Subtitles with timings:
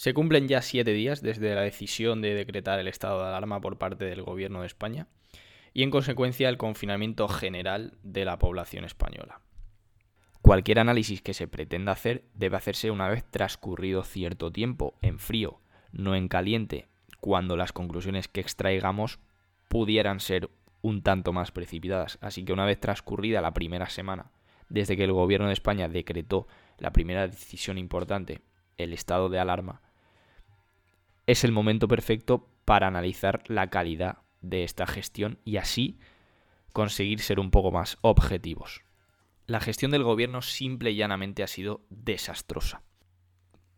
[0.00, 3.76] Se cumplen ya siete días desde la decisión de decretar el estado de alarma por
[3.76, 5.08] parte del Gobierno de España
[5.74, 9.42] y en consecuencia el confinamiento general de la población española.
[10.40, 15.60] Cualquier análisis que se pretenda hacer debe hacerse una vez transcurrido cierto tiempo, en frío,
[15.92, 16.88] no en caliente,
[17.20, 19.18] cuando las conclusiones que extraigamos
[19.68, 20.48] pudieran ser
[20.80, 22.16] un tanto más precipitadas.
[22.22, 24.30] Así que una vez transcurrida la primera semana,
[24.70, 26.48] desde que el gobierno de España decretó
[26.78, 28.40] la primera decisión importante,
[28.78, 29.82] el estado de alarma,
[31.30, 36.00] es el momento perfecto para analizar la calidad de esta gestión y así
[36.72, 38.82] conseguir ser un poco más objetivos.
[39.46, 42.82] La gestión del gobierno simple y llanamente ha sido desastrosa.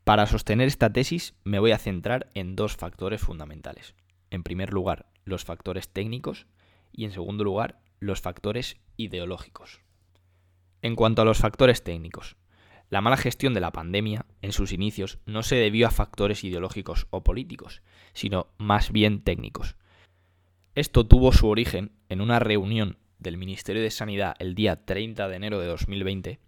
[0.04, 3.94] Para sostener esta tesis me voy a centrar en dos factores fundamentales.
[4.30, 6.46] En primer lugar, los factores técnicos
[6.90, 9.80] y en segundo lugar, los factores ideológicos.
[10.80, 12.36] En cuanto a los factores técnicos,
[12.92, 17.06] la mala gestión de la pandemia en sus inicios no se debió a factores ideológicos
[17.08, 17.80] o políticos,
[18.12, 19.76] sino más bien técnicos.
[20.74, 25.36] Esto tuvo su origen en una reunión del Ministerio de Sanidad el día 30 de
[25.36, 26.38] enero de 2020.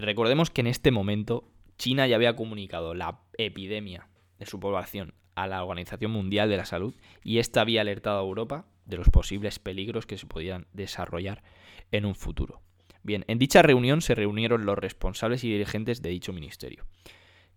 [0.00, 4.08] Recordemos que en este momento China ya había comunicado la epidemia
[4.40, 8.26] de su población a la Organización Mundial de la Salud y esta había alertado a
[8.26, 11.44] Europa de los posibles peligros que se podían desarrollar
[11.92, 12.62] en un futuro.
[13.08, 16.84] Bien, en dicha reunión se reunieron los responsables y dirigentes de dicho ministerio,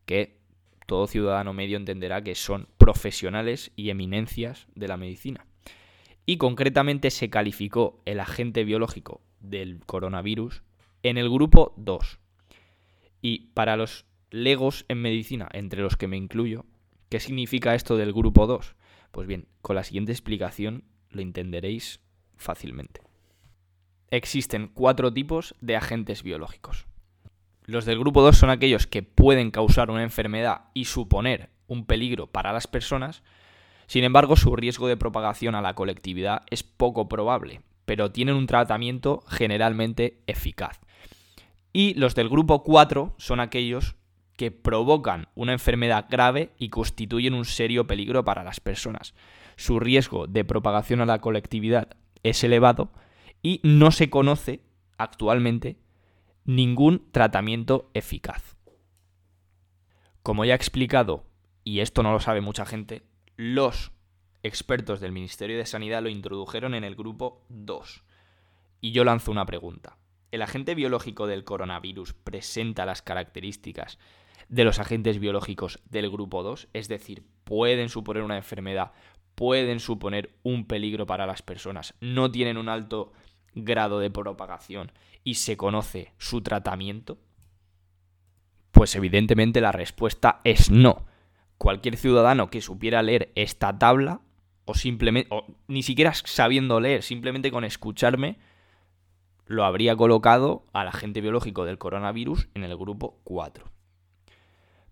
[0.05, 0.39] que
[0.87, 5.45] todo ciudadano medio entenderá que son profesionales y eminencias de la medicina.
[6.25, 10.63] Y concretamente se calificó el agente biológico del coronavirus
[11.03, 12.19] en el grupo 2.
[13.21, 16.63] Y para los legos en medicina, entre los que me incluyo,
[17.09, 18.77] ¿qué significa esto del grupo 2?
[19.11, 21.99] Pues bien, con la siguiente explicación lo entenderéis
[22.37, 23.10] fácilmente
[24.11, 26.85] existen cuatro tipos de agentes biológicos.
[27.65, 32.27] Los del grupo 2 son aquellos que pueden causar una enfermedad y suponer un peligro
[32.27, 33.23] para las personas,
[33.87, 38.47] sin embargo su riesgo de propagación a la colectividad es poco probable, pero tienen un
[38.47, 40.79] tratamiento generalmente eficaz.
[41.71, 43.95] Y los del grupo 4 son aquellos
[44.35, 49.13] que provocan una enfermedad grave y constituyen un serio peligro para las personas.
[49.55, 51.89] Su riesgo de propagación a la colectividad
[52.23, 52.91] es elevado,
[53.41, 54.63] y no se conoce
[54.97, 55.77] actualmente
[56.45, 58.57] ningún tratamiento eficaz.
[60.23, 61.25] Como ya he explicado,
[61.63, 63.03] y esto no lo sabe mucha gente,
[63.35, 63.91] los
[64.43, 68.03] expertos del Ministerio de Sanidad lo introdujeron en el grupo 2.
[68.81, 69.97] Y yo lanzo una pregunta.
[70.31, 73.99] ¿El agente biológico del coronavirus presenta las características
[74.49, 76.69] de los agentes biológicos del grupo 2?
[76.73, 78.91] Es decir, pueden suponer una enfermedad,
[79.35, 83.11] pueden suponer un peligro para las personas, no tienen un alto
[83.55, 84.91] grado de propagación
[85.23, 87.17] y se conoce su tratamiento?
[88.71, 91.05] Pues evidentemente la respuesta es no.
[91.57, 94.21] Cualquier ciudadano que supiera leer esta tabla,
[94.65, 98.39] o simplemente, o ni siquiera sabiendo leer, simplemente con escucharme,
[99.45, 103.69] lo habría colocado al agente biológico del coronavirus en el grupo 4.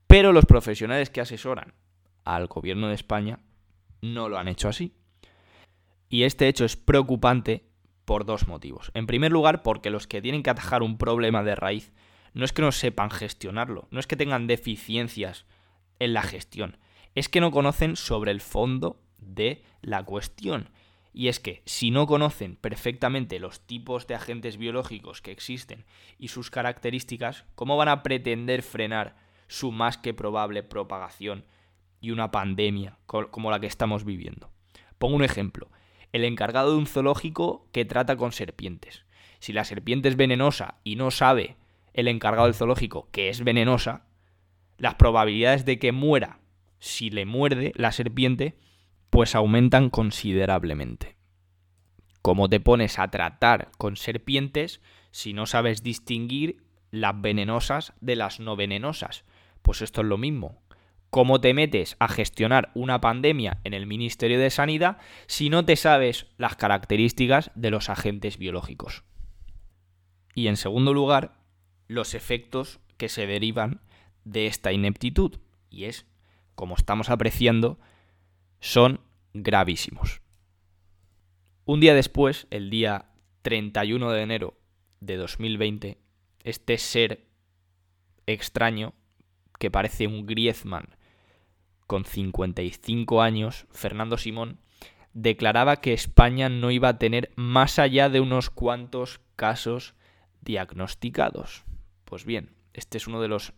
[0.06, 1.74] Pero los profesionales que asesoran
[2.26, 3.40] al gobierno de España
[4.02, 4.94] no lo han hecho así.
[6.10, 7.69] Y este hecho es preocupante
[8.10, 8.90] por dos motivos.
[8.96, 11.94] En primer lugar, porque los que tienen que atajar un problema de raíz
[12.34, 15.46] no es que no sepan gestionarlo, no es que tengan deficiencias
[16.00, 16.78] en la gestión,
[17.14, 20.72] es que no conocen sobre el fondo de la cuestión.
[21.14, 25.86] Y es que si no conocen perfectamente los tipos de agentes biológicos que existen
[26.18, 31.46] y sus características, ¿cómo van a pretender frenar su más que probable propagación
[32.02, 34.50] y una pandemia como la que estamos viviendo?
[34.98, 35.70] Pongo un ejemplo
[36.12, 39.06] el encargado de un zoológico que trata con serpientes.
[39.40, 41.58] Si la serpiente es venenosa y no sabe
[41.94, 44.06] el encargado del zoológico que es venenosa,
[44.78, 46.40] las probabilidades de que muera
[46.80, 48.58] si le muerde la serpiente
[49.10, 51.18] pues aumentan considerablemente.
[52.22, 54.82] ¿Cómo te pones a tratar con serpientes
[55.12, 59.24] si no sabes distinguir las venenosas de las no venenosas?
[59.62, 60.62] Pues esto es lo mismo
[61.10, 64.98] cómo te metes a gestionar una pandemia en el Ministerio de Sanidad
[65.28, 69.04] si no te sabes las características de los agentes biológicos.
[70.36, 71.40] Y en segundo lugar,
[71.88, 73.82] los efectos que se derivan
[74.24, 75.40] de esta ineptitud.
[75.70, 76.06] Y es,
[76.56, 77.80] como estamos apreciando,
[78.60, 79.02] son
[79.34, 80.22] gravísimos.
[81.66, 83.06] Un día después, el día
[83.42, 84.58] 31 de enero
[85.00, 85.98] de 2020,
[86.44, 87.28] este ser
[88.28, 88.94] extraño
[89.58, 90.96] que parece un Griezmann
[91.90, 94.60] con 55 años, Fernando Simón,
[95.14, 99.96] declaraba que España no iba a tener más allá de unos cuantos casos
[100.42, 101.64] diagnosticados.
[102.06, 103.54] Pues bien, este es uno de los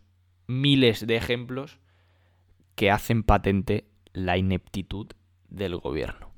[0.46, 1.78] miles de ejemplos
[2.74, 5.08] que hacen patente la ineptitud
[5.50, 6.32] del gobierno.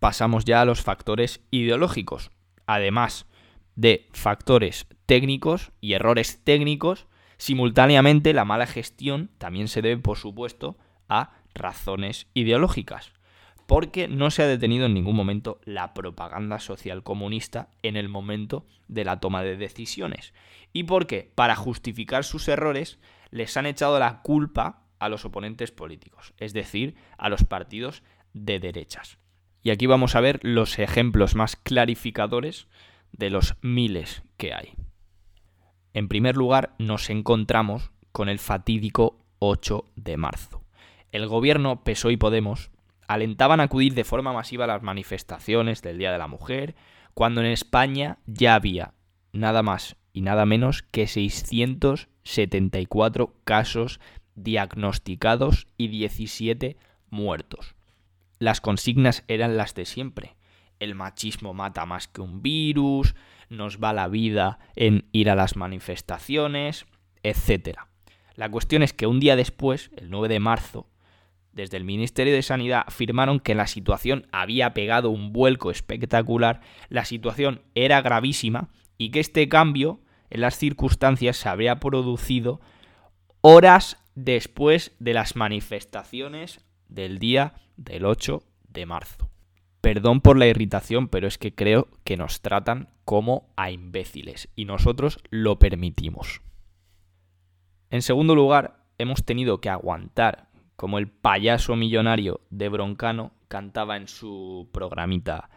[0.00, 2.30] Pasamos ya a los factores ideológicos.
[2.66, 3.24] Además
[3.74, 7.06] de factores técnicos y errores técnicos,
[7.38, 10.76] simultáneamente la mala gestión también se debe, por supuesto,
[11.08, 13.12] a razones ideológicas,
[13.66, 18.66] porque no se ha detenido en ningún momento la propaganda social comunista en el momento
[18.88, 20.34] de la toma de decisiones,
[20.72, 22.98] y porque, para justificar sus errores,
[23.30, 28.02] les han echado la culpa a los oponentes políticos, es decir, a los partidos
[28.32, 29.18] de derechas.
[29.62, 32.68] Y aquí vamos a ver los ejemplos más clarificadores
[33.12, 34.74] de los miles que hay.
[35.94, 40.62] En primer lugar, nos encontramos con el fatídico 8 de marzo.
[41.12, 42.70] El gobierno PSOE y Podemos
[43.06, 46.74] alentaban a acudir de forma masiva a las manifestaciones del Día de la Mujer,
[47.14, 48.92] cuando en España ya había
[49.32, 54.00] nada más y nada menos que 674 casos
[54.34, 56.76] diagnosticados y 17
[57.10, 57.74] muertos.
[58.38, 60.36] Las consignas eran las de siempre.
[60.80, 63.14] El machismo mata más que un virus,
[63.48, 66.86] nos va la vida en ir a las manifestaciones,
[67.22, 67.78] etc.
[68.34, 70.88] La cuestión es que un día después, el 9 de marzo,
[71.52, 77.04] desde el Ministerio de Sanidad afirmaron que la situación había pegado un vuelco espectacular, la
[77.04, 80.00] situación era gravísima y que este cambio
[80.30, 82.60] en las circunstancias se habría producido
[83.40, 89.30] horas después de las manifestaciones del día del 8 de marzo.
[89.88, 94.66] Perdón por la irritación, pero es que creo que nos tratan como a imbéciles y
[94.66, 96.42] nosotros lo permitimos.
[97.88, 104.08] En segundo lugar, hemos tenido que aguantar como el payaso millonario de Broncano cantaba en
[104.08, 105.48] su programita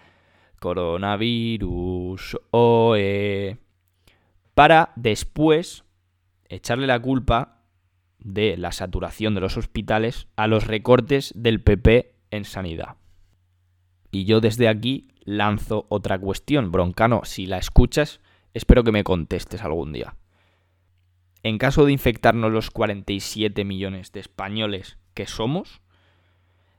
[0.61, 3.57] Coronavirus, OE,
[4.53, 5.83] para después
[6.47, 7.65] echarle la culpa
[8.17, 13.00] de la saturación de los hospitales a los recortes del PP en sanidad.
[14.11, 16.71] Y yo desde aquí lanzo otra cuestión.
[16.71, 18.19] Broncano, si la escuchas,
[18.53, 20.15] espero que me contestes algún día.
[21.43, 25.81] En caso de infectarnos los 47 millones de españoles que somos,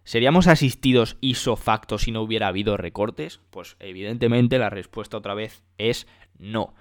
[0.05, 3.41] ¿seríamos asistidos isofacto si no hubiera habido recortes?
[3.51, 6.07] Pues evidentemente la respuesta otra vez es
[6.39, 6.75] no.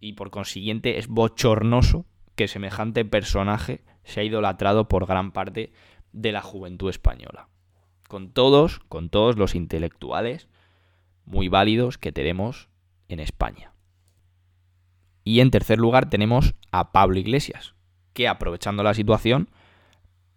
[0.00, 5.72] Y por consiguiente es bochornoso que semejante personaje se ha idolatrado por gran parte
[6.12, 7.48] de la juventud española.
[8.12, 10.46] Con todos, con todos los intelectuales
[11.24, 12.68] muy válidos que tenemos
[13.08, 13.72] en España.
[15.24, 17.74] Y en tercer lugar tenemos a Pablo Iglesias,
[18.12, 19.48] que aprovechando la situación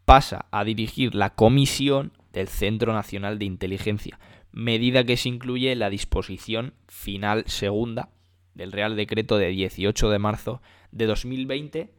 [0.06, 4.22] pasa a dirigir la comisión del Centro Nacional de Inteligencia,
[4.54, 8.07] medida que se incluye en la disposición final segunda
[8.54, 10.62] del Real Decreto de 18 de marzo
[10.94, 11.94] de 2020,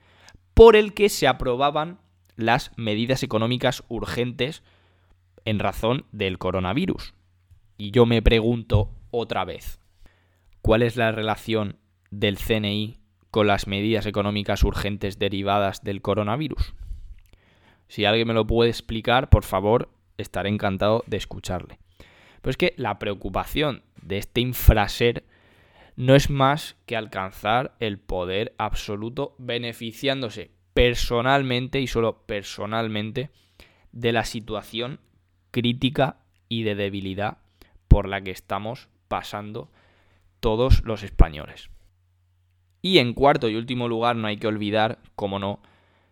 [0.54, 2.00] por el que se aprobaban
[2.34, 4.62] las medidas económicas urgentes
[5.46, 7.14] en razón del coronavirus.
[7.78, 9.80] Y yo me pregunto otra vez,
[10.60, 11.78] ¿cuál es la relación
[12.10, 13.00] del CNI
[13.30, 16.74] con las medidas económicas urgentes derivadas del coronavirus?
[17.88, 19.88] Si alguien me lo puede explicar, por favor,
[20.18, 21.78] estaré encantado de escucharle.
[22.42, 25.24] Pero es que la preocupación de este infraser
[25.94, 33.30] no es más que alcanzar el poder absoluto beneficiándose personalmente y solo personalmente
[33.92, 35.00] de la situación
[35.56, 36.18] crítica
[36.50, 37.38] y de debilidad
[37.88, 39.70] por la que estamos pasando
[40.40, 41.70] todos los españoles.
[42.82, 45.60] Y en cuarto y último lugar no hay que olvidar, como no,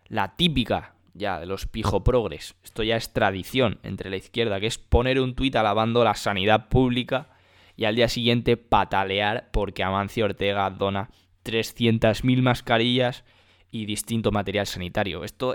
[0.07, 2.55] la típica ya de los pijo progres.
[2.63, 6.67] Esto ya es tradición entre la izquierda, que es poner un tuit alabando la sanidad
[6.67, 7.29] pública
[7.77, 11.11] y al día siguiente patalear porque Amancio Ortega dona
[11.43, 13.23] 300.000 mascarillas
[13.69, 15.23] y distinto material sanitario.
[15.23, 15.53] Esto,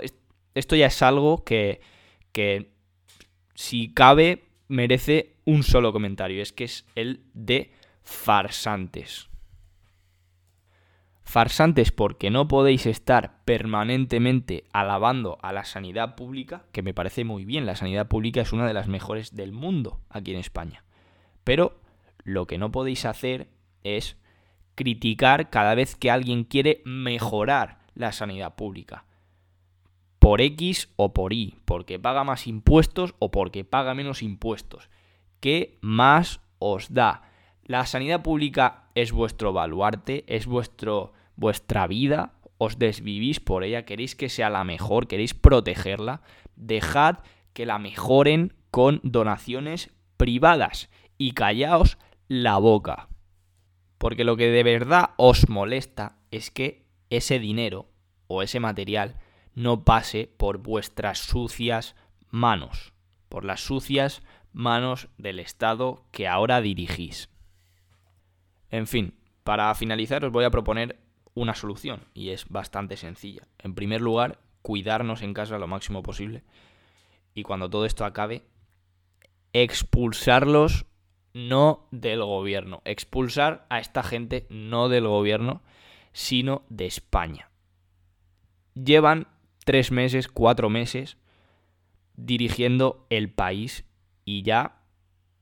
[0.55, 1.81] esto ya es algo que,
[2.31, 2.71] que,
[3.53, 6.41] si cabe, merece un solo comentario.
[6.41, 7.71] Es que es el de
[8.03, 9.29] farsantes.
[11.23, 17.45] Farsantes porque no podéis estar permanentemente alabando a la sanidad pública, que me parece muy
[17.45, 20.83] bien, la sanidad pública es una de las mejores del mundo aquí en España.
[21.43, 21.79] Pero
[22.23, 23.47] lo que no podéis hacer
[23.83, 24.17] es
[24.75, 29.05] criticar cada vez que alguien quiere mejorar la sanidad pública.
[30.21, 34.91] Por X o por Y, porque paga más impuestos o porque paga menos impuestos.
[35.39, 37.23] ¿Qué más os da?
[37.63, 44.15] La sanidad pública es vuestro baluarte, es vuestro vuestra vida, os desvivís por ella, queréis
[44.15, 46.21] que sea la mejor, queréis protegerla,
[46.55, 47.17] dejad
[47.53, 51.97] que la mejoren con donaciones privadas y callaos
[52.27, 53.09] la boca.
[53.97, 57.89] Porque lo que de verdad os molesta es que ese dinero
[58.27, 59.17] o ese material
[59.55, 61.95] no pase por vuestras sucias
[62.29, 62.93] manos,
[63.29, 64.21] por las sucias
[64.53, 67.29] manos del Estado que ahora dirigís.
[68.69, 70.99] En fin, para finalizar os voy a proponer
[71.33, 73.47] una solución y es bastante sencilla.
[73.59, 76.43] En primer lugar, cuidarnos en casa lo máximo posible
[77.33, 78.43] y cuando todo esto acabe,
[79.53, 80.85] expulsarlos
[81.33, 85.61] no del gobierno, expulsar a esta gente no del gobierno,
[86.11, 87.49] sino de España.
[88.73, 89.27] Llevan
[89.71, 91.15] tres meses, cuatro meses
[92.13, 93.85] dirigiendo el país
[94.25, 94.81] y ya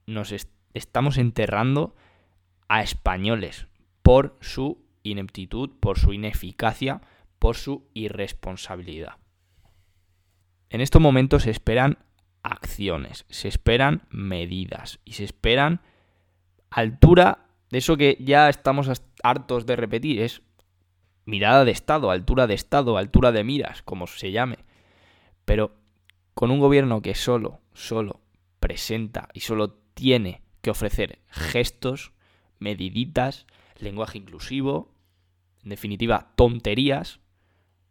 [0.05, 0.35] nos
[0.75, 1.95] estamos enterrando
[2.67, 3.65] a españoles
[4.03, 7.01] por su ineptitud, por su ineficacia,
[7.39, 9.13] por su irresponsabilidad.
[10.69, 11.97] En estos momentos se esperan
[12.43, 15.81] acciones, se esperan medidas y se esperan
[16.69, 18.91] altura de eso que ya estamos
[19.23, 20.43] hartos de repetir, es
[21.29, 24.57] mirada de Estado, altura de Estado, altura de miras, como se llame.
[25.45, 25.75] Pero
[26.33, 28.21] con un gobierno que solo, solo
[28.59, 32.11] presenta y solo tiene que ofrecer gestos,
[32.59, 33.45] mediditas,
[33.77, 34.93] lenguaje inclusivo,
[35.63, 37.19] en definitiva, tonterías,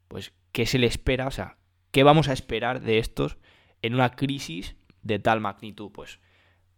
[0.09, 1.27] pues, ¿qué se le espera?
[1.27, 1.59] O sea,
[1.91, 3.39] ¿qué vamos a esperar de estos
[3.83, 5.91] en una crisis de tal magnitud?
[5.93, 6.21] Pues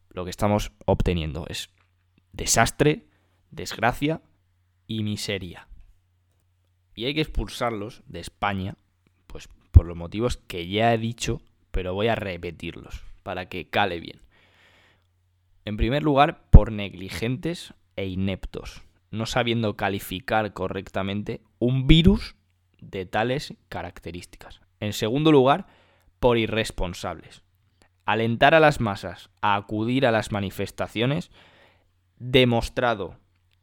[0.08, 1.70] lo que estamos obteniendo es
[2.32, 3.06] desastre,
[3.50, 4.22] desgracia
[4.86, 5.69] y miseria.
[7.00, 8.76] Y hay que expulsarlos de España,
[9.26, 11.40] pues por los motivos que ya he dicho,
[11.70, 14.20] pero voy a repetirlos para que cale bien.
[15.64, 22.36] En primer lugar, por negligentes e ineptos, no sabiendo calificar correctamente un virus
[22.82, 24.60] de tales características.
[24.78, 25.68] En segundo lugar,
[26.18, 27.40] por irresponsables.
[28.04, 31.30] Alentar a las masas a acudir a las manifestaciones,
[32.18, 33.16] demostrado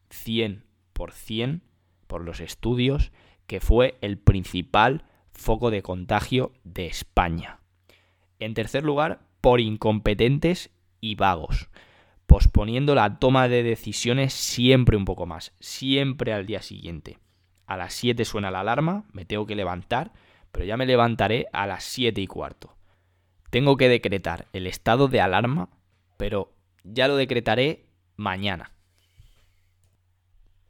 [0.10, 1.62] 100%
[2.08, 3.12] por los estudios
[3.46, 7.60] que fue el principal foco de contagio de España.
[8.40, 11.70] En tercer lugar, por incompetentes y vagos,
[12.26, 17.20] posponiendo la toma de decisiones siempre un poco más, siempre al día siguiente.
[17.66, 20.12] A las 7 suena la alarma, me tengo que levantar,
[20.52, 22.76] pero ya me levantaré a las 7 y cuarto.
[23.50, 25.70] Tengo que decretar el estado de alarma,
[26.18, 27.86] pero ya lo decretaré
[28.16, 28.72] mañana.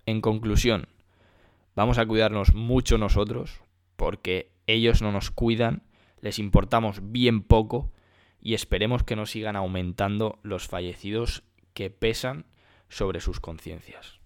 [0.06, 0.88] En conclusión,
[1.78, 3.62] vamos a cuidarnos mucho nosotros,
[3.98, 5.84] porque ellos no nos cuidan,
[6.22, 7.94] les importamos bien poco
[8.42, 11.44] y esperemos que no sigan aumentando los fallecidos
[11.76, 12.48] que pesan
[12.90, 14.17] sobre sus conciencias.